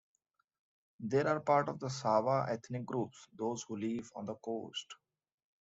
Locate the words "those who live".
3.35-4.11